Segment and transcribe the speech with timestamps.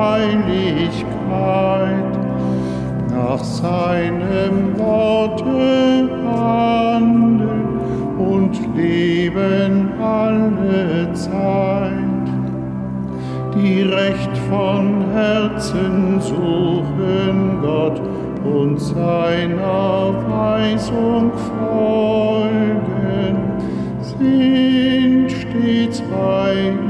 [0.00, 1.04] Heiligkeit,
[3.10, 7.68] nach seinem Worte handeln
[8.16, 12.28] und leben alle Zeit,
[13.54, 18.00] die recht von Herzen suchen Gott
[18.42, 23.36] und seiner Weisung folgen,
[24.18, 26.89] sind stets bei ihm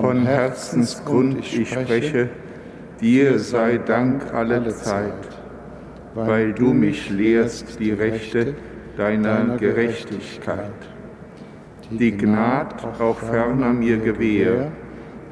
[0.00, 2.28] Von Herzensgrund ich spreche,
[3.00, 5.28] dir sei Dank alle Zeit,
[6.14, 8.54] weil du mich lehrst die Rechte
[8.96, 10.72] deiner Gerechtigkeit.
[11.90, 14.70] Die Gnad auch ferner mir gewähr,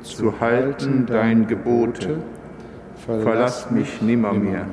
[0.02, 2.18] zu halten dein Gebote,
[3.06, 4.66] verlass mich nimmermehr.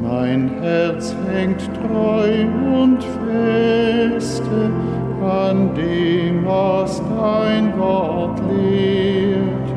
[0.00, 2.46] Mein Herz hängt treu
[2.82, 4.70] und feste
[5.24, 9.68] an dem, was dein Wort lehrt.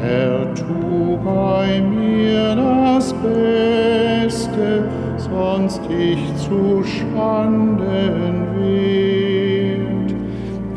[0.00, 10.14] Herr, tu bei mir das Beste, sonst ich zu Schanden wird.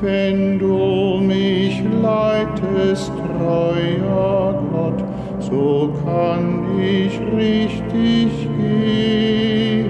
[0.02, 5.04] Wenn du mich leitest, treuer Gott,
[5.40, 9.90] so kann ich richtig gehen,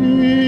[0.00, 0.45] den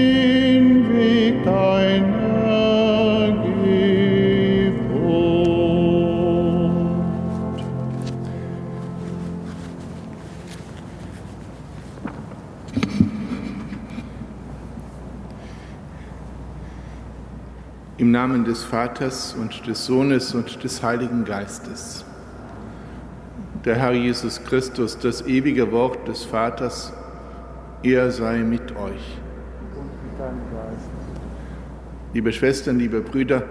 [18.19, 22.03] Namen des Vaters und des Sohnes und des Heiligen Geistes.
[23.63, 26.91] Der Herr Jesus Christus, das ewige Wort des Vaters,
[27.81, 29.17] er sei mit euch.
[32.13, 33.43] Liebe Schwestern, liebe Brüder,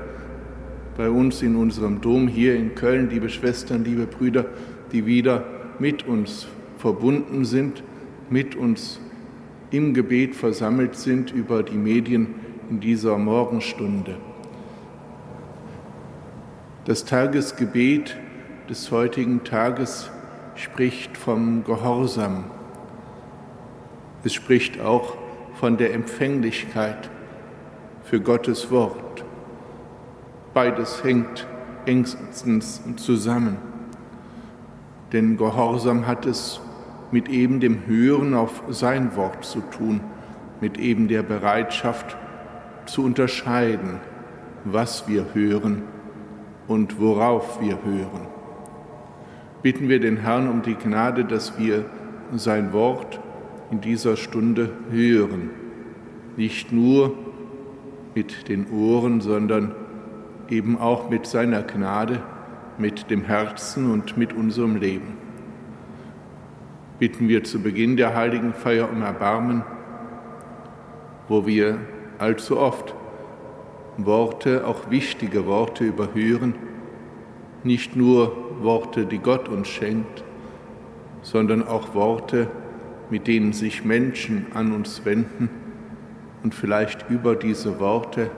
[0.98, 4.44] bei uns in unserem Dom hier in Köln, liebe Schwestern, liebe Brüder,
[4.92, 5.44] die wieder
[5.78, 6.46] mit uns
[6.76, 7.82] verbunden sind,
[8.28, 9.00] mit uns
[9.70, 12.34] im Gebet versammelt sind über die Medien
[12.68, 14.28] in dieser Morgenstunde.
[16.88, 18.16] Das Tagesgebet
[18.71, 20.10] des heutigen Tages
[20.54, 22.44] spricht vom Gehorsam.
[24.25, 25.19] Es spricht auch
[25.56, 27.10] von der Empfänglichkeit
[28.04, 29.22] für Gottes Wort.
[30.54, 31.47] Beides hängt
[31.84, 33.59] engstens zusammen.
[35.12, 36.59] Denn Gehorsam hat es
[37.10, 40.00] mit eben dem Hören auf sein Wort zu tun,
[40.62, 42.16] mit eben der Bereitschaft
[42.87, 44.00] zu unterscheiden,
[44.65, 45.82] was wir hören
[46.68, 48.28] und worauf wir hören.
[49.62, 51.86] Bitten wir den Herrn um die Gnade, dass wir
[52.36, 53.18] sein Wort
[53.70, 55.50] in dieser Stunde hören,
[56.36, 57.15] nicht nur
[58.15, 59.74] mit den Ohren, sondern
[60.48, 62.22] eben auch mit seiner Gnade,
[62.78, 65.16] mit dem Herzen und mit unserem Leben.
[66.98, 69.62] Bitten wir zu Beginn der heiligen Feier um Erbarmen,
[71.28, 71.78] wo wir
[72.18, 72.94] allzu oft
[73.98, 76.54] Worte, auch wichtige Worte überhören,
[77.65, 80.22] nicht nur Worte, die Gott uns schenkt,
[81.22, 82.48] sondern auch Worte,
[83.10, 85.50] mit denen sich Menschen an uns wenden
[86.42, 88.30] und vielleicht über diese Worte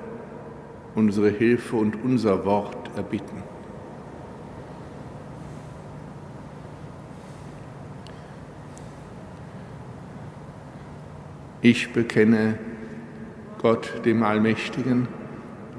[0.95, 3.43] unsere Hilfe und unser Wort erbitten.
[11.63, 12.59] Ich bekenne
[13.61, 15.09] Gott, dem Allmächtigen,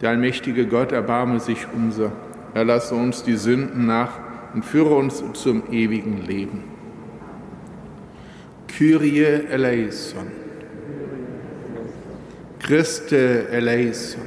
[0.00, 2.12] Der allmächtige Gott erbarme sich unser,
[2.54, 4.18] erlasse uns die Sünden nach
[4.52, 6.64] und führe uns zum ewigen Leben.
[8.68, 10.26] Kyrie eleison.
[12.58, 14.22] Christe eleison.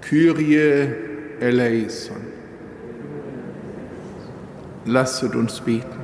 [0.00, 0.88] Kyrie
[1.38, 2.16] eleison.
[4.84, 6.00] Lasset uns beten.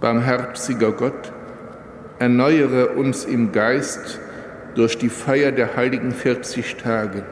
[0.00, 1.32] Barmherziger Gott,
[2.20, 4.20] erneuere uns im Geist
[4.74, 7.24] durch die Feier der heiligen 40 Tage,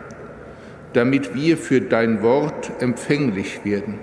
[0.95, 3.99] damit wir für dein Wort empfänglich werden,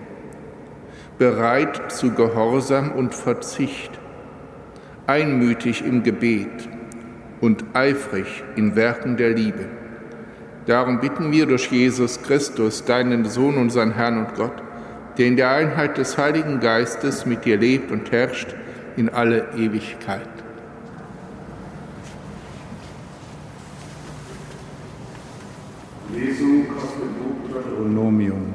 [1.18, 4.00] bereit zu Gehorsam und Verzicht,
[5.08, 6.70] einmütig im Gebet
[7.42, 9.66] und eifrig in Werken der Liebe.
[10.68, 14.62] Darum bitten wir durch Jesus Christus, deinen Sohn, unseren Herrn und Gott,
[15.18, 18.54] der in der Einheit des Heiligen Geistes mit dir lebt und herrscht
[18.96, 20.45] in alle Ewigkeit.
[26.16, 28.54] Aus dem Buch Deuteronomium.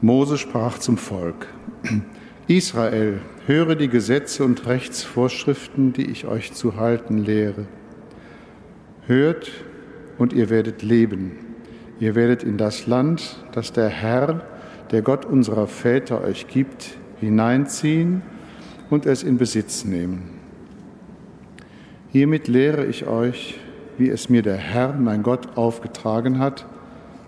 [0.00, 1.46] Mose sprach zum Volk:
[2.48, 7.66] Israel, höre die Gesetze und Rechtsvorschriften, die ich euch zu halten lehre.
[9.06, 9.52] Hört
[10.18, 11.38] und ihr werdet leben.
[12.00, 14.44] Ihr werdet in das Land, das der Herr,
[14.90, 18.22] der Gott unserer Väter euch gibt, hineinziehen
[18.90, 20.30] und es in Besitz nehmen.
[22.10, 23.60] Hiermit lehre ich euch,
[23.98, 26.66] wie es mir der Herr, mein Gott, aufgetragen hat,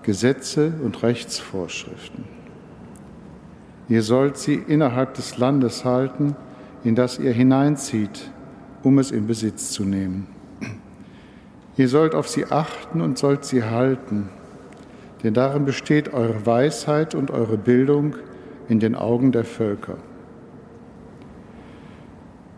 [0.02, 2.24] Gesetze und Rechtsvorschriften.
[3.88, 6.36] Ihr sollt sie innerhalb des Landes halten,
[6.84, 8.30] in das ihr hineinzieht,
[8.82, 10.26] um es in Besitz zu nehmen.
[11.76, 14.28] Ihr sollt auf sie achten und sollt sie halten,
[15.22, 18.16] denn darin besteht eure Weisheit und eure Bildung
[18.68, 19.96] in den Augen der Völker.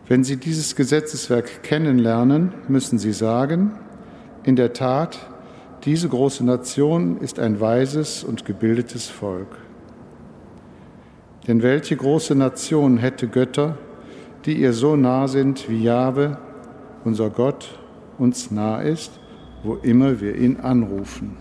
[0.07, 3.71] Wenn Sie dieses Gesetzeswerk kennenlernen, müssen Sie sagen,
[4.43, 5.19] in der Tat,
[5.83, 9.57] diese große Nation ist ein weises und gebildetes Volk.
[11.47, 13.77] Denn welche große Nation hätte Götter,
[14.45, 16.37] die ihr so nah sind wie Jahwe,
[17.03, 17.79] unser Gott,
[18.17, 19.19] uns nah ist,
[19.63, 21.37] wo immer wir ihn anrufen?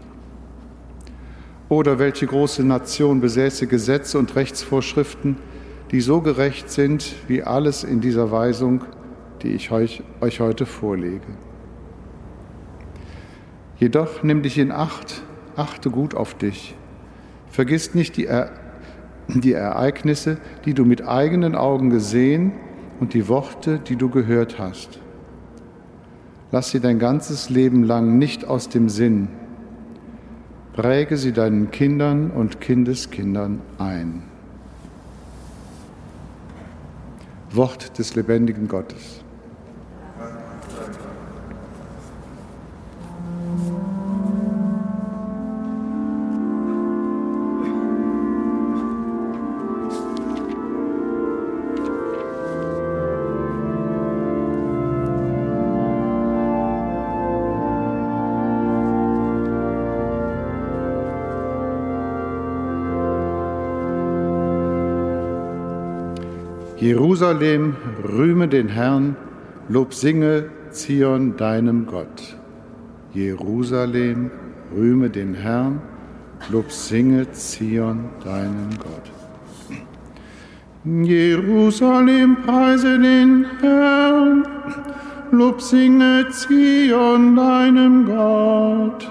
[1.69, 5.37] Oder welche große Nation besäße Gesetze und Rechtsvorschriften,
[5.91, 8.85] die so gerecht sind wie alles in dieser Weisung,
[9.43, 11.27] die ich euch, euch heute vorlege?
[13.81, 15.23] Jedoch nimm dich in Acht,
[15.57, 16.77] achte gut auf dich.
[17.49, 18.53] Vergiss nicht die, er
[19.27, 22.53] die Ereignisse, die du mit eigenen Augen gesehen
[23.01, 25.01] und die Worte, die du gehört hast.
[26.53, 29.29] Lass sie dein ganzes Leben lang nicht aus dem Sinn.
[30.75, 34.25] Präge sie deinen Kindern und Kindeskindern ein.
[37.51, 39.25] Wort des lebendigen Gottes.
[67.21, 69.15] Jerusalem, rühme den Herrn,
[69.69, 72.35] Lob singe Zion deinem Gott.
[73.13, 74.31] Jerusalem,
[74.75, 75.83] rühme den Herrn,
[76.51, 79.13] Lob singe Zion deinem Gott.
[80.83, 84.47] Jerusalem, preise den Herrn,
[85.31, 89.07] Lob singe Zion deinem Gott.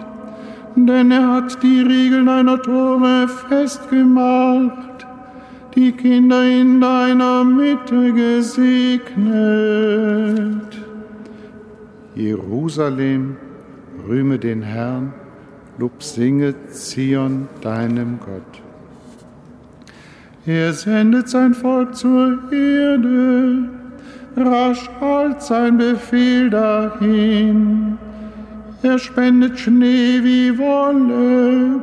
[0.75, 4.88] Denn er hat die Riegel deiner Tore festgemacht
[5.75, 9.19] die Kinder in deiner Mitte gesegnet.
[12.15, 13.37] Jerusalem,
[14.07, 15.13] rühme den Herrn,
[15.77, 18.61] Lob singe Zion deinem Gott.
[20.45, 23.69] Er sendet sein Volk zur Erde,
[24.35, 27.97] rasch als sein Befehl dahin.
[28.81, 31.81] Er spendet Schnee wie Wolle,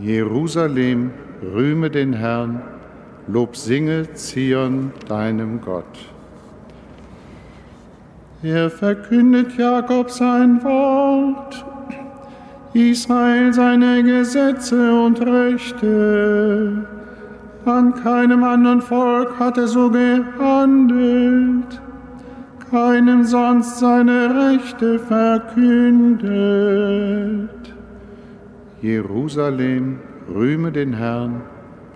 [0.00, 1.10] Jerusalem,
[1.42, 2.62] rühme den Herrn,
[3.28, 5.98] Lob singe Zion deinem Gott.
[8.42, 11.64] Er verkündet Jakob sein Wort,
[12.72, 16.86] Israel seine Gesetze und Rechte.
[17.66, 21.80] An keinem anderen Volk hat er so gehandelt
[22.74, 26.24] keinem sonst seine Rechte verkündet.
[28.82, 31.42] Jerusalem, rühme den Herrn,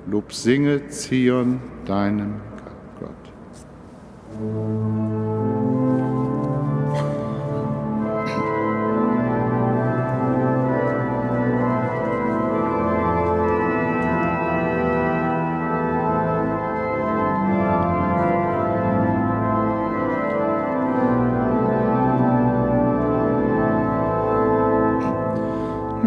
[0.08, 2.34] Lob singe Zion deinem
[3.00, 3.10] Gott.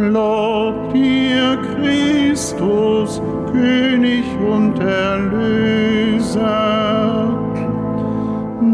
[0.01, 6.41] Lob dir, Christus, König und Erlöser.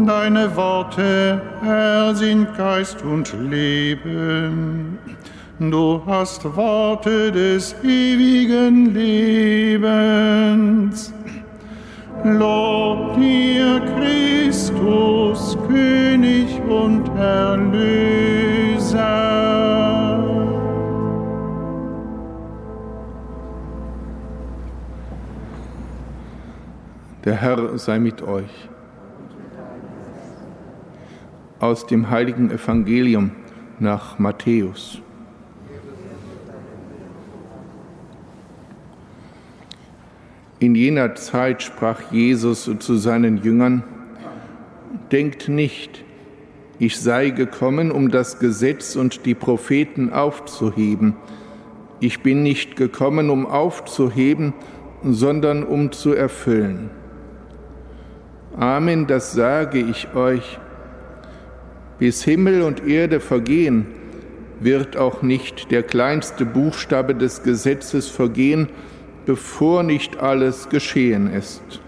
[0.06, 4.98] Dein deine Worte, Herr, sind Geist und Leben.
[5.58, 8.94] Du hast Worte des ewigen
[9.74, 9.82] Lebens.
[12.24, 17.68] Lob dir, Christus, König und Erlöser.
[27.28, 28.70] Der Herr sei mit euch.
[31.60, 33.32] Aus dem heiligen Evangelium
[33.78, 35.02] nach Matthäus.
[40.58, 43.84] In jener Zeit sprach Jesus zu seinen Jüngern,
[45.12, 46.06] Denkt nicht,
[46.78, 51.14] ich sei gekommen, um das Gesetz und die Propheten aufzuheben.
[52.00, 54.54] Ich bin nicht gekommen, um aufzuheben,
[55.02, 56.88] sondern um zu erfüllen.
[58.58, 60.58] Amen, das sage ich euch.
[62.00, 63.86] Bis Himmel und Erde vergehen,
[64.58, 68.68] wird auch nicht der kleinste Buchstabe des Gesetzes vergehen,
[69.26, 71.80] bevor nicht alles geschehen ist.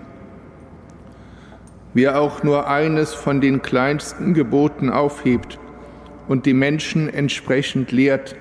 [1.92, 5.58] Wer auch nur eines von den kleinsten Geboten aufhebt
[6.28, 8.36] und die Menschen entsprechend lehrt,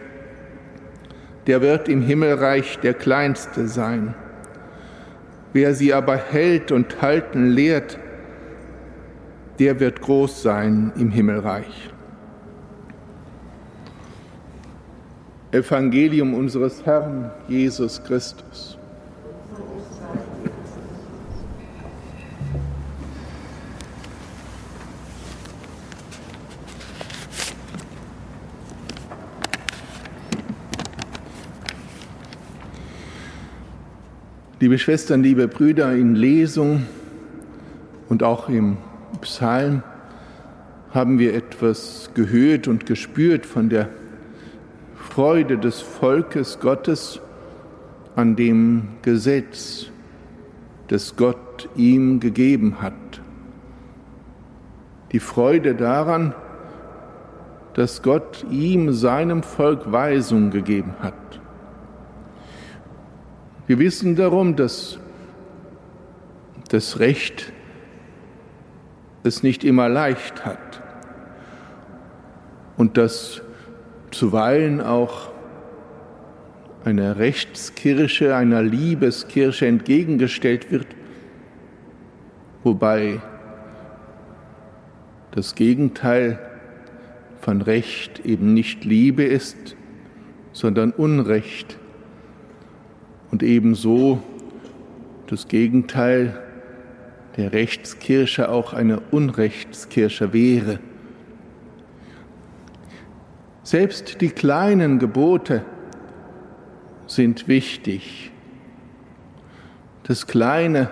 [1.48, 4.14] der wird im Himmelreich der Kleinste sein.
[5.52, 7.98] Wer sie aber hält und halten lehrt,
[9.60, 11.92] der wird groß sein im Himmelreich.
[15.51, 18.78] Evangelium unseres Herrn Jesus Christus.
[34.62, 36.86] Liebe Schwestern, liebe Brüder, in Lesung
[38.10, 38.78] und auch im
[39.22, 39.84] Psalm
[40.92, 43.89] haben wir etwas gehört und gespürt von der
[44.96, 47.20] Freude des Volkes Gottes
[48.16, 49.88] an dem Gesetz,
[50.88, 52.94] das Gott ihm gegeben hat.
[55.12, 56.34] Die Freude daran,
[57.74, 61.13] dass Gott ihm, seinem Volk, Weisung gegeben hat.
[63.68, 65.00] Wir wissen darum, dass
[66.70, 67.54] das Recht
[69.24, 70.82] es nicht immer leicht hat.
[72.78, 73.42] Und dass
[74.12, 75.30] zuweilen auch
[76.86, 80.88] einer Rechtskirche, einer Liebeskirche entgegengestellt wird,
[82.64, 83.22] wobei
[85.32, 86.40] das Gegenteil
[87.42, 89.76] von Recht eben nicht Liebe ist,
[90.54, 91.78] sondern Unrecht.
[93.32, 94.22] Und ebenso
[95.28, 96.40] das Gegenteil
[97.38, 100.80] der Rechtskirche auch eine Unrechtskirche wäre.
[103.64, 105.64] Selbst die kleinen Gebote
[107.08, 108.32] sind wichtig.
[110.04, 110.90] Das Kleine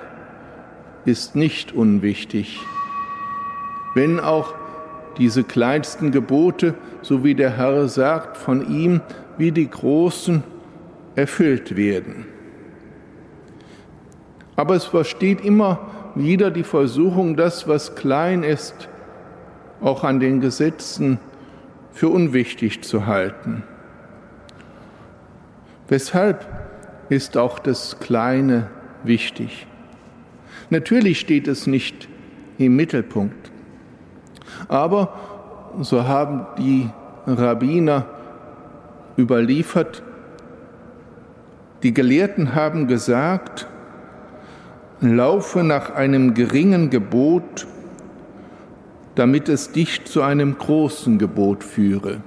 [1.06, 2.60] ist nicht unwichtig,
[3.96, 4.54] wenn auch
[5.18, 9.02] diese kleinsten Gebote, so wie der Herr sagt, von ihm
[9.38, 10.44] wie die großen
[11.16, 12.26] erfüllt werden.
[14.56, 15.80] Aber es versteht immer
[16.20, 18.90] wieder die Versuchung, das, was klein ist,
[19.82, 21.20] auch an den Gesetzen
[21.92, 23.64] für unwichtig zu halten.
[25.88, 26.46] Weshalb
[27.10, 28.70] ist auch das Kleine
[29.04, 29.68] wichtig?
[30.70, 32.10] Natürlich steht es nicht
[32.58, 33.52] im Mittelpunkt,
[34.68, 35.14] aber
[35.80, 36.90] so haben die
[37.26, 38.06] Rabbiner
[39.18, 40.04] überliefert,
[41.84, 43.68] die Gelehrten haben gesagt,
[45.02, 47.68] laufe nach einem geringen Gebot,
[49.16, 52.22] damit es dich zu einem großen Gebot führe.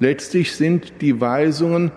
[0.00, 1.92] Letztlich sind die Weisungen,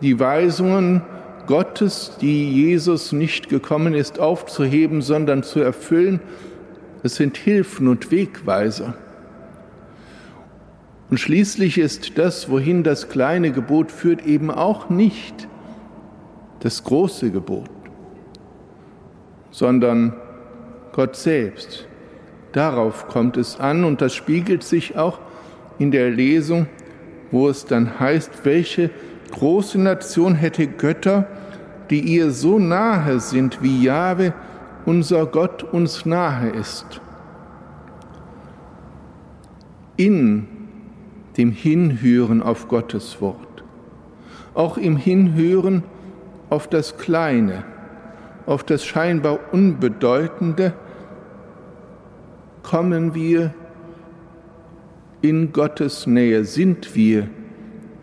[0.00, 1.02] die Weisungen
[1.46, 6.20] Gottes, die Jesus nicht gekommen ist aufzuheben, sondern zu erfüllen,
[7.02, 8.94] es sind Hilfen und Wegweiser.
[11.10, 15.48] Und schließlich ist das, wohin das kleine Gebot führt, eben auch nicht
[16.60, 17.68] das große Gebot,
[19.52, 20.14] sondern
[20.90, 21.86] Gott selbst.
[22.50, 25.20] Darauf kommt es an und das spiegelt sich auch
[25.78, 26.66] in der Lesung,
[27.30, 28.90] wo es dann heißt, welche
[29.30, 31.26] große Nation hätte Götter,
[31.88, 34.34] die ihr so nahe sind, wie Jahwe,
[34.84, 37.00] unser Gott, uns nahe ist.
[39.96, 40.46] In
[41.36, 43.64] dem Hinhören auf Gottes Wort,
[44.54, 45.84] auch im Hinhören
[46.50, 47.64] auf das Kleine,
[48.46, 50.74] auf das scheinbar Unbedeutende,
[52.62, 53.54] kommen wir
[55.20, 57.28] in Gottes Nähe, sind wir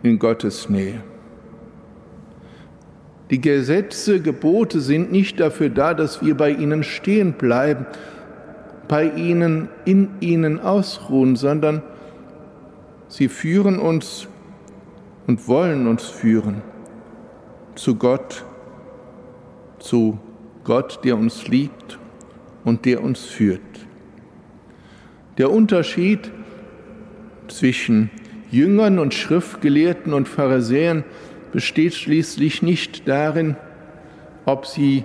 [0.02, 1.02] in Gottes Nähe.
[3.30, 7.86] Die Gesetze, Gebote sind nicht dafür da, dass wir bei ihnen stehen bleiben,
[8.88, 11.82] bei ihnen, in ihnen ausruhen, sondern
[13.06, 14.26] sie führen uns
[15.28, 16.62] und wollen uns führen
[17.76, 18.44] zu Gott,
[19.78, 20.18] zu
[20.70, 21.98] Gott, der uns liebt
[22.64, 23.60] und der uns führt.
[25.36, 26.30] Der Unterschied
[27.48, 28.08] zwischen
[28.52, 31.02] Jüngern und Schriftgelehrten und Pharisäern
[31.50, 33.56] besteht schließlich nicht darin,
[34.44, 35.02] ob sie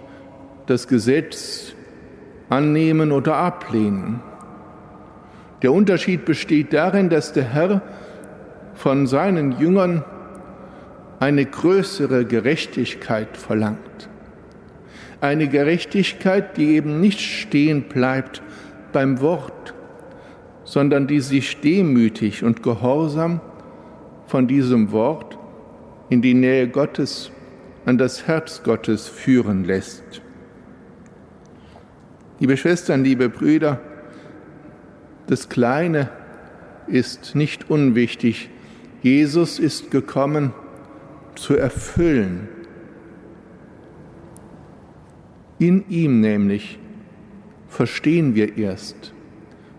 [0.67, 1.73] das Gesetz
[2.47, 4.19] annehmen oder ablehnen.
[5.63, 7.81] Der Unterschied besteht darin, dass der Herr
[8.75, 10.03] von seinen Jüngern
[11.19, 14.09] eine größere Gerechtigkeit verlangt.
[15.25, 18.43] Eine Gerechtigkeit, die eben nicht stehen bleibt
[18.93, 19.73] beim Wort,
[20.65, 23.41] sondern die sich demütig und gehorsam
[24.27, 25.39] von diesem Wort
[26.11, 27.31] in die Nähe Gottes,
[27.87, 30.21] an das Herz Gottes führen lässt.
[32.39, 33.81] Liebe Schwestern, liebe Brüder,
[35.25, 36.11] das Kleine
[36.85, 38.51] ist nicht unwichtig.
[39.01, 40.53] Jesus ist gekommen,
[41.33, 42.47] zu erfüllen.
[45.57, 46.79] In ihm nämlich
[47.69, 49.13] verstehen wir erst,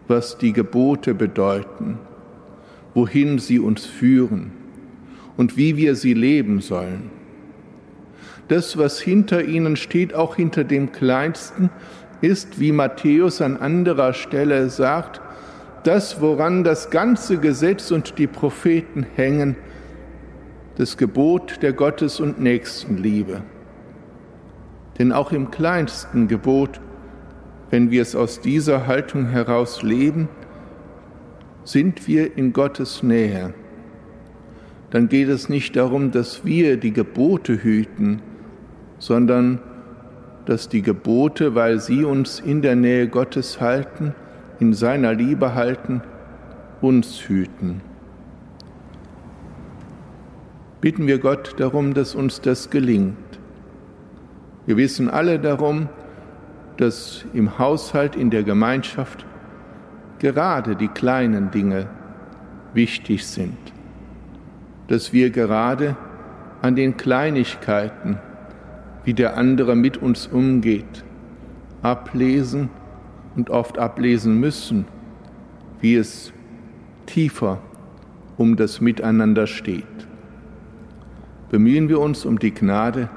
[0.09, 1.99] was die Gebote bedeuten,
[2.95, 4.53] wohin sie uns führen
[5.37, 7.11] und wie wir sie leben sollen.
[8.49, 11.69] Das, was hinter ihnen steht, auch hinter dem Kleinsten,
[12.21, 15.21] ist, wie Matthäus an anderer Stelle sagt,
[15.83, 19.57] das, woran das ganze Gesetz und die Propheten hängen,
[20.77, 23.43] das Gebot der Gottes- und Nächstenliebe.
[24.99, 26.81] Denn auch im kleinsten Gebot,
[27.71, 30.29] wenn wir es aus dieser Haltung heraus leben,
[31.65, 33.53] sind wir in Gottes Nähe.
[34.91, 38.23] Dann geht es nicht darum, dass wir die Gebote hüten,
[38.99, 39.61] sondern
[40.47, 44.15] dass die Gebote, weil sie uns in der Nähe Gottes halten,
[44.61, 46.03] in seiner Liebe halten,
[46.81, 47.83] uns hüten
[50.87, 53.17] bitten wir Gott darum, dass uns das gelingt.
[54.67, 55.89] Wir wissen alle darum,
[56.77, 59.25] dass im Haushalt, in der Gemeinschaft
[60.19, 61.89] gerade die kleinen Dinge
[62.75, 63.57] wichtig sind,
[64.89, 65.97] dass wir gerade
[66.63, 68.19] an den Kleinigkeiten,
[69.05, 71.05] wie der andere mit uns umgeht,
[71.83, 72.69] ablesen
[73.37, 74.87] und oft ablesen müssen,
[75.81, 76.33] wie es
[77.07, 77.61] tiefer
[78.37, 79.85] um das Miteinander steht.
[81.51, 83.09] Bemühen wir uns um die Gnade,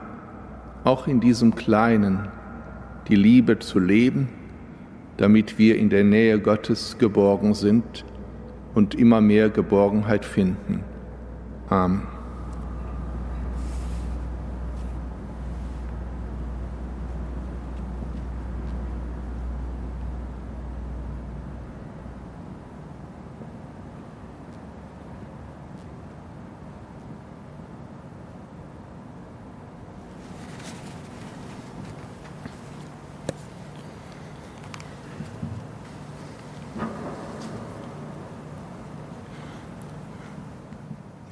[0.89, 2.30] auch in diesem Kleinen
[3.10, 4.28] die Liebe zu leben,
[5.17, 8.06] damit wir in der Nähe Gottes geborgen sind
[8.73, 10.84] und immer mehr Geborgenheit finden.
[11.69, 12.19] Amen.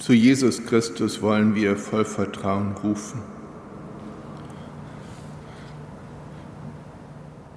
[0.07, 3.19] Zu Jesus Christus wollen wir voll Vertrauen rufen.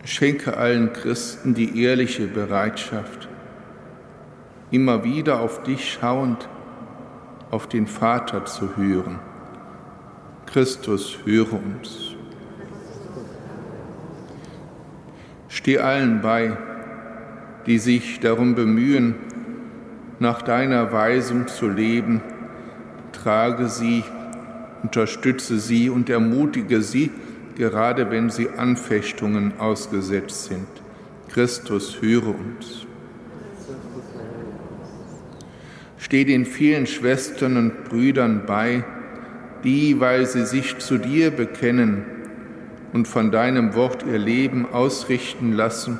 [0.02, 3.28] Schenke allen Christen die ehrliche Bereitschaft,
[4.72, 6.48] immer wieder auf dich schauend,
[7.52, 9.20] auf den Vater zu hören.
[10.46, 12.16] Christus, höre uns.
[15.46, 16.56] Steh allen bei,
[17.66, 19.14] die sich darum bemühen,
[20.18, 22.20] nach deiner Weisung zu leben,
[23.22, 24.02] trage sie,
[24.82, 27.10] unterstütze sie und ermutige sie,
[27.56, 30.68] gerade wenn sie Anfechtungen ausgesetzt sind.
[31.28, 32.86] Christus, höre uns.
[35.98, 38.84] Steh den vielen Schwestern und Brüdern bei,
[39.64, 42.04] die, weil sie sich zu dir bekennen
[42.92, 45.98] und von deinem Wort ihr Leben ausrichten lassen,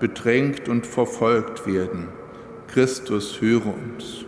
[0.00, 2.08] bedrängt und verfolgt werden.
[2.66, 4.26] Christus, höre uns.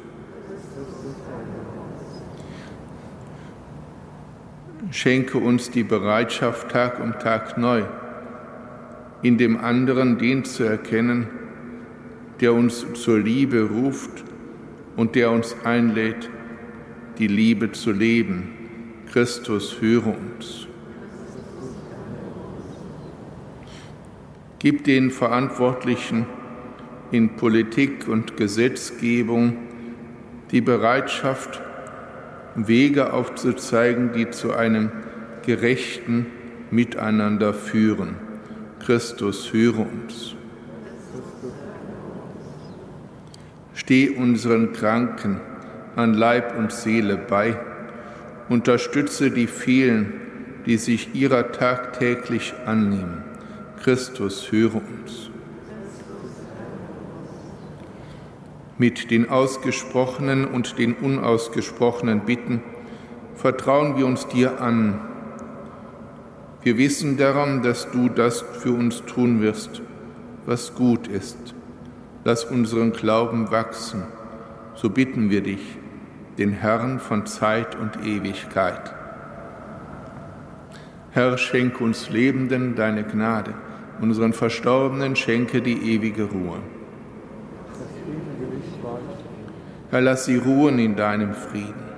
[4.92, 7.82] Schenke uns die Bereitschaft, Tag um Tag neu,
[9.22, 11.28] in dem anderen den zu erkennen,
[12.40, 14.22] der uns zur Liebe ruft
[14.94, 16.28] und der uns einlädt,
[17.16, 18.52] die Liebe zu leben.
[19.10, 20.66] Christus, höre uns.
[24.58, 26.26] Gib den Verantwortlichen
[27.10, 29.56] in Politik und Gesetzgebung
[30.50, 31.62] die Bereitschaft,
[32.54, 34.90] Wege aufzuzeigen, die zu einem
[35.44, 36.26] gerechten
[36.70, 38.16] Miteinander führen.
[38.84, 40.34] Christus, höre uns.
[43.74, 45.40] Steh unseren Kranken
[45.96, 47.58] an Leib und Seele bei,
[48.48, 50.12] unterstütze die vielen,
[50.66, 53.24] die sich ihrer tagtäglich annehmen.
[53.82, 55.31] Christus, höre uns.
[58.78, 62.62] Mit den ausgesprochenen und den unausgesprochenen Bitten
[63.34, 65.00] vertrauen wir uns dir an.
[66.62, 69.82] Wir wissen darum, dass du das für uns tun wirst,
[70.46, 71.54] was gut ist.
[72.24, 74.04] Lass unseren Glauben wachsen.
[74.74, 75.78] So bitten wir dich,
[76.38, 78.94] den Herrn von Zeit und Ewigkeit.
[81.10, 83.52] Herr, schenke uns Lebenden deine Gnade,
[84.00, 86.60] unseren Verstorbenen schenke die ewige Ruhe.
[89.92, 91.91] Herr, lass sie ruhen in deinem Frieden.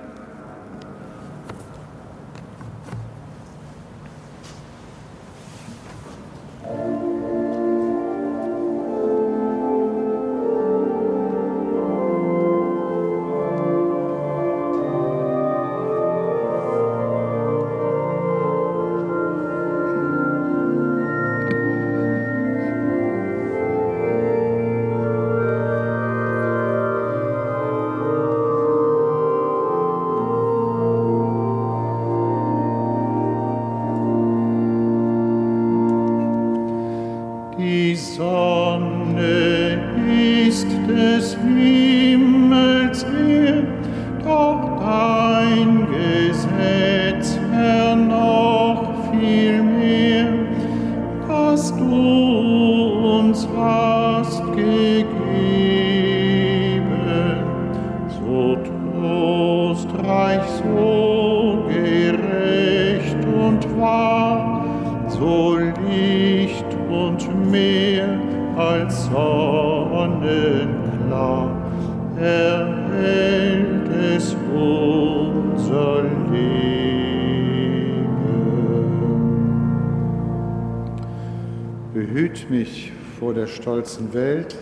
[83.65, 84.55] Stolzen Welt,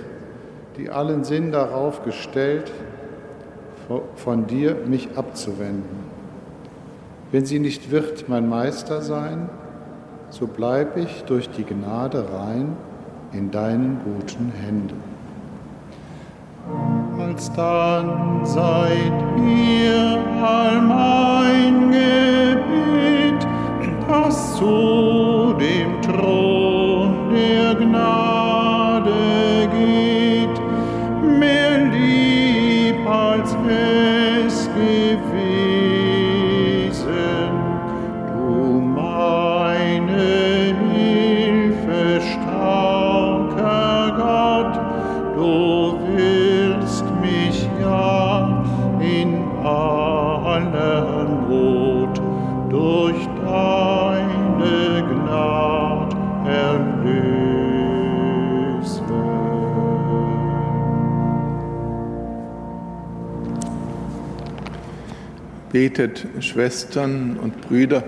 [0.77, 2.71] die allen Sinn darauf gestellt,
[4.15, 6.07] von dir mich abzuwenden.
[7.29, 9.49] Wenn sie nicht wird mein Meister sein,
[10.29, 12.77] so bleib ich durch die Gnade rein
[13.33, 15.03] in deinen guten Händen.
[17.19, 19.11] Alsdann seid
[19.45, 23.47] ihr all mein Gebet,
[24.07, 26.52] das zu dem Thron
[65.73, 68.03] Betet, Schwestern und Brüder,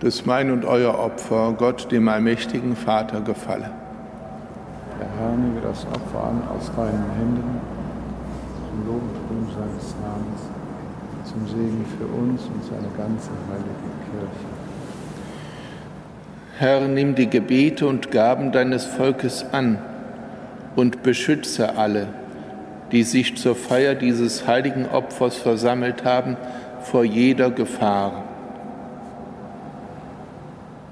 [0.00, 3.70] dass mein und euer Opfer Gott, dem allmächtigen Vater, gefalle.
[5.00, 7.60] Der Herr nehme das Opfer an aus deinen Händen,
[8.68, 10.42] zum Lob und Ruhm seines Namens,
[11.24, 14.46] zum Segen für uns und seine ganze heilige Kirche.
[16.58, 19.78] Herr, nimm die Gebete und Gaben deines Volkes an
[20.76, 22.08] und beschütze alle,
[22.92, 26.36] die sich zur Feier dieses heiligen Opfers versammelt haben,
[26.84, 28.24] vor jeder Gefahr.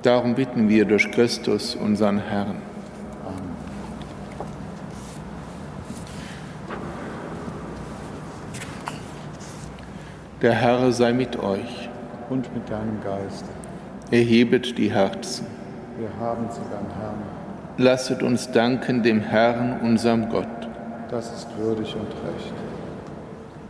[0.03, 2.57] Darum bitten wir durch Christus, unseren Herrn.
[3.27, 3.51] Amen.
[10.41, 11.91] Der Herr sei mit euch.
[12.31, 13.45] Und mit deinem Geist.
[14.11, 15.47] Erhebet die Herzen.
[15.99, 17.23] Wir haben sie beim Herrn.
[17.77, 20.47] Lasset uns danken dem Herrn, unserem Gott.
[21.11, 22.70] Das ist würdig und recht.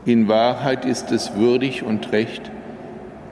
[0.07, 2.51] In Wahrheit ist es würdig und recht,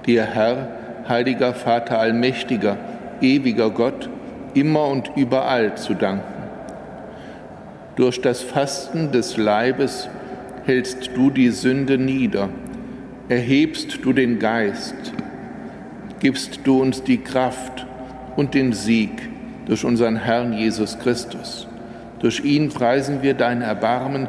[0.06, 0.68] dir Herr,
[1.08, 2.76] heiliger Vater allmächtiger,
[3.22, 4.10] ewiger Gott,
[4.52, 6.42] immer und überall zu danken.
[7.96, 10.08] Durch das Fasten des Leibes
[10.66, 12.50] hältst du die Sünde nieder,
[13.30, 15.14] erhebst du den Geist,
[16.20, 17.86] gibst du uns die Kraft
[18.36, 19.10] und den Sieg
[19.64, 21.66] durch unseren Herrn Jesus Christus.
[22.20, 24.28] Durch ihn preisen wir dein Erbarmen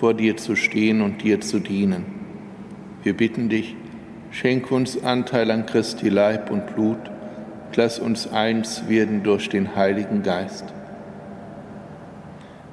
[0.00, 2.06] vor dir zu stehen und dir zu dienen.
[3.02, 3.76] Wir bitten dich,
[4.30, 6.96] schenk uns Anteil an Christi Leib und Blut,
[7.76, 10.64] lass uns eins werden durch den Heiligen Geist.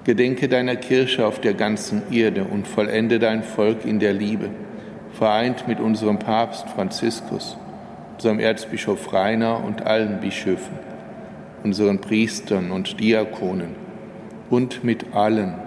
[0.06, 4.50] Gedenke deiner Kirche auf der ganzen Erde und vollende dein Volk in der Liebe,
[5.12, 7.58] vereint mit unserem Papst Franziskus,
[8.14, 10.80] unserem Erzbischof Rainer und allen Bischöfen,
[11.62, 13.76] unseren Priestern und Diakonen
[14.50, 15.67] und mit allen,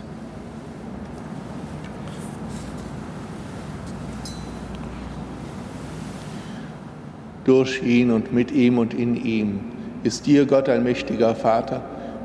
[7.43, 9.61] Durch ihn und mit ihm und in ihm
[10.03, 11.81] ist dir, Gott allmächtiger Vater,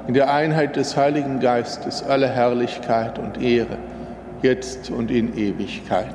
[0.06, 3.78] in der Einheit des Heiligen Geistes alle Herrlichkeit und Ehre,
[4.42, 6.14] jetzt und in Ewigkeit.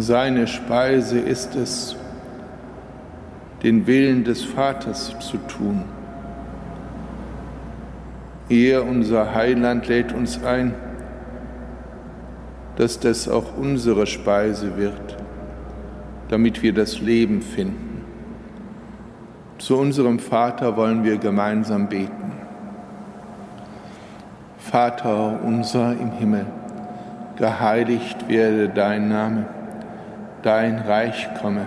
[0.00, 1.97] Seine Speise ist es,
[3.62, 5.82] den Willen des Vaters zu tun.
[8.48, 10.74] Er, unser Heiland, lädt uns ein,
[12.76, 15.16] dass das auch unsere Speise wird,
[16.28, 18.04] damit wir das Leben finden.
[19.58, 22.32] Zu unserem Vater wollen wir gemeinsam beten.
[24.58, 26.46] Vater unser im Himmel,
[27.36, 29.46] geheiligt werde dein Name,
[30.42, 31.66] dein Reich komme,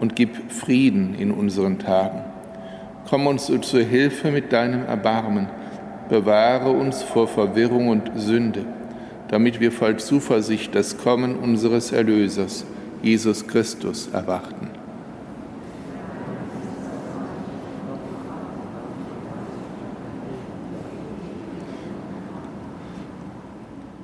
[0.00, 2.24] und gib Frieden in unseren Tagen.
[3.08, 5.48] Komm uns zur Hilfe mit deinem Erbarmen
[6.08, 8.64] bewahre uns vor Verwirrung und Sünde,
[9.28, 12.64] damit wir voll Zuversicht das Kommen unseres Erlösers,
[13.02, 14.70] Jesus Christus, erwarten.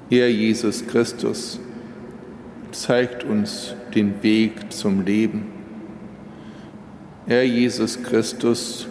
[0.08, 1.60] Herr Jesus Christus,
[2.72, 5.59] zeigt uns den Weg zum Leben.
[7.30, 8.88] Herr Jesus Christus,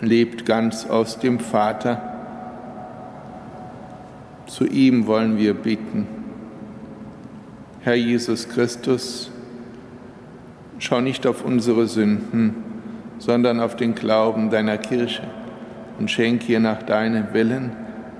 [0.00, 2.00] lebt ganz aus dem Vater.
[4.46, 6.06] Zu ihm wollen wir bitten.
[7.80, 9.30] Herr Jesus Christus,
[10.78, 12.54] schau nicht auf unsere Sünden,
[13.18, 15.24] sondern auf den Glauben deiner Kirche
[15.98, 17.72] und schenk ihr nach deinem Willen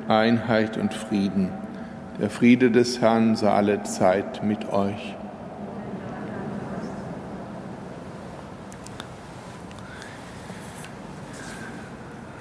[0.07, 1.49] Einheit und Frieden.
[2.21, 5.15] Der Friede des Herrn sei alle Zeit mit euch.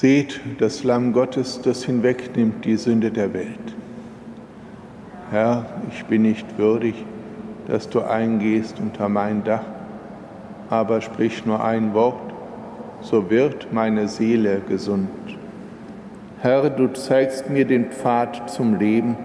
[0.00, 3.74] Seht das Lamm Gottes, das hinwegnimmt die Sünde der Welt.
[5.32, 6.94] Herr, ich bin nicht würdig,
[7.66, 9.64] dass du eingehst unter mein Dach,
[10.70, 12.32] aber sprich nur ein Wort,
[13.00, 15.08] so wird meine Seele gesund.
[16.42, 19.16] Herr, du zeigst mir den Pfad zum Leben,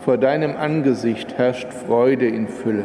[0.00, 2.84] vor deinem Angesicht herrscht Freude in Fülle.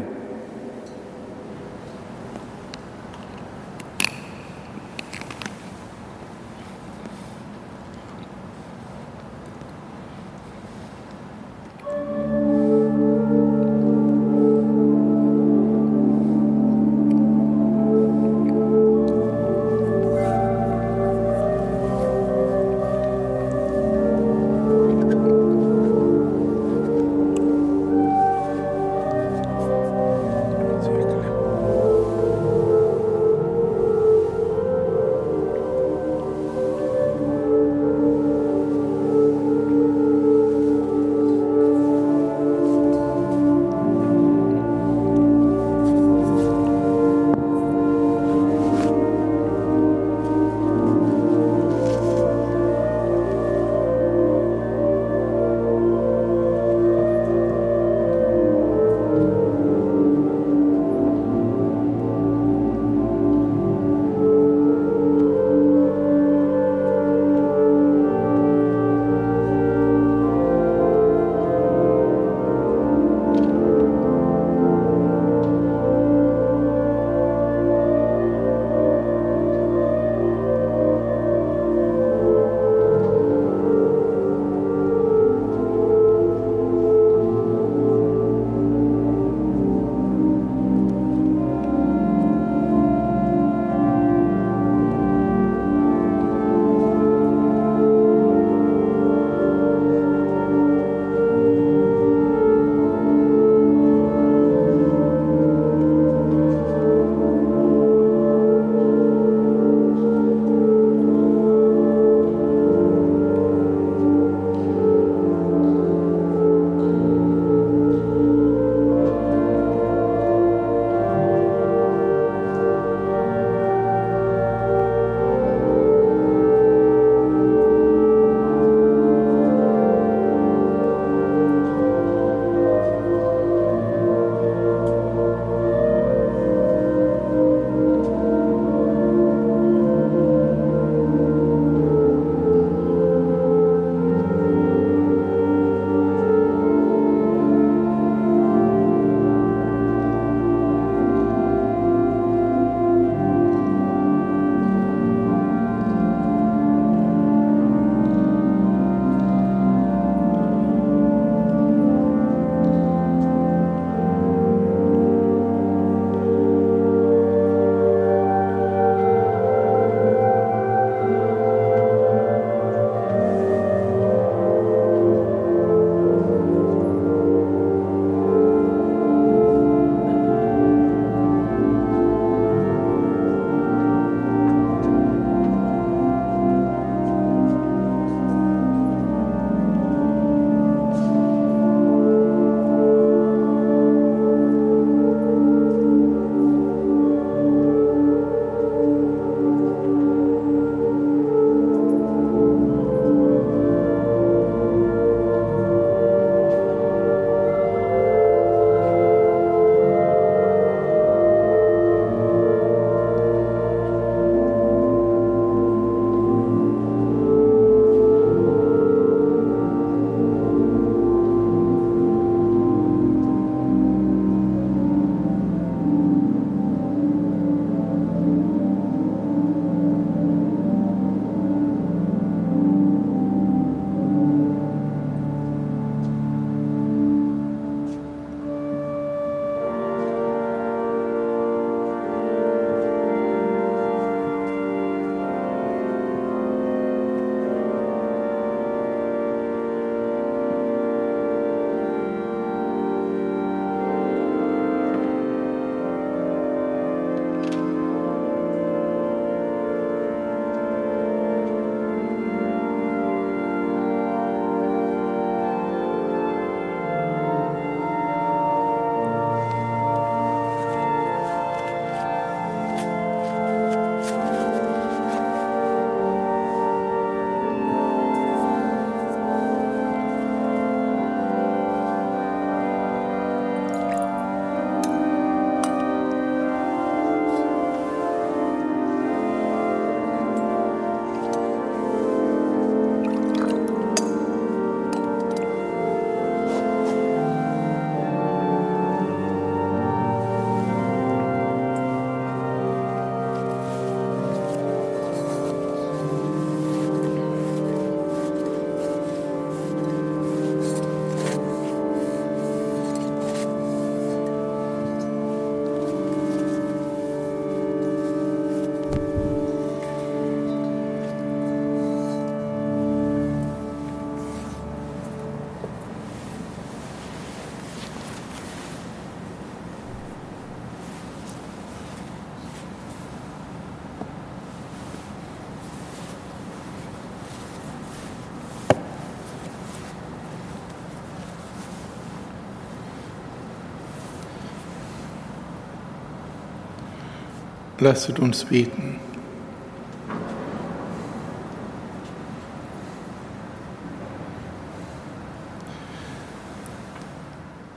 [347.88, 348.98] Lasset uns beten.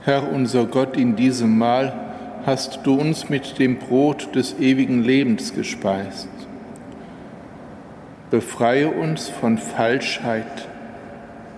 [0.03, 1.93] Herr unser Gott, in diesem Mahl
[2.45, 6.27] hast du uns mit dem Brot des ewigen Lebens gespeist.
[8.31, 10.67] Befreie uns von Falschheit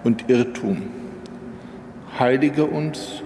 [0.04, 0.84] und Irrtum.
[2.20, 3.24] Heilige uns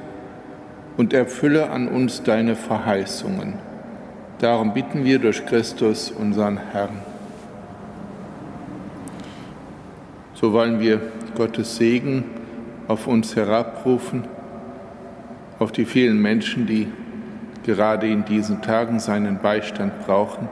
[0.96, 3.67] und erfülle an uns deine Verheißungen.
[4.40, 7.02] Darum bitten wir durch Christus, unseren Herrn.
[10.36, 11.02] So wollen wir
[11.36, 12.24] Gottes Segen
[12.88, 14.26] auf uns herabrufen
[15.58, 16.88] auf die vielen Menschen, die
[17.66, 20.48] gerade in diesen Tagen seinen Beistand brauchen.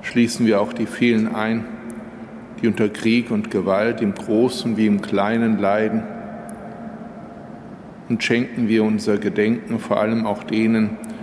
[0.00, 1.66] Schließen wir auch die vielen ein,
[2.62, 6.02] die unter Krieg und Gewalt im Großen wie im Kleinen leiden.
[8.08, 11.13] Und schenken wir unser Gedenken vor allem auch denen, die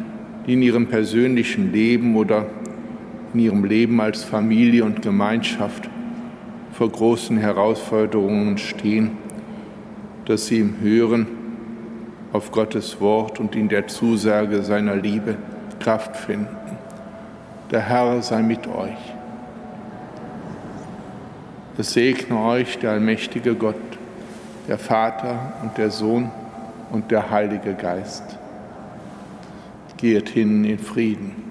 [0.47, 2.45] in ihrem persönlichen Leben oder
[3.33, 5.89] in ihrem Leben als Familie und Gemeinschaft
[6.73, 9.11] vor großen Herausforderungen stehen,
[10.25, 11.27] dass sie im Hören
[12.33, 15.35] auf Gottes Wort und in der Zusage seiner Liebe
[15.79, 16.47] Kraft finden.
[17.71, 18.97] Der Herr sei mit euch.
[21.77, 23.75] Es segne euch der allmächtige Gott,
[24.67, 26.29] der Vater und der Sohn
[26.91, 28.23] und der Heilige Geist.
[30.01, 31.50] Geht hin in Frieden.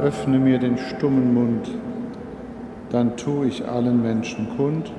[0.00, 1.70] Öffne mir den stummen Mund,
[2.90, 4.92] dann tu ich allen Menschen kund,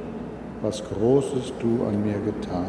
[0.62, 2.68] was Großes du an mir getan,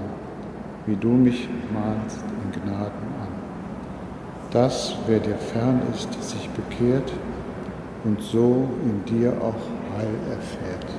[0.86, 3.28] wie du mich mahnst in Gnaden an.
[4.50, 7.12] Dass, wer dir fern ist, sich bekehrt
[8.04, 10.97] und so in dir auch Heil erfährt.